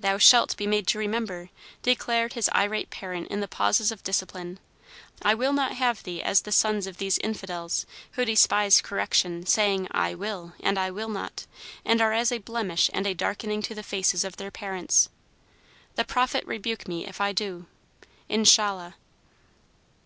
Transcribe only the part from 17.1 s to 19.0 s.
I do! Inshallah!"